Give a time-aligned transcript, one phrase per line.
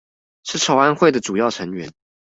[0.41, 1.93] 是籌安會的主要成員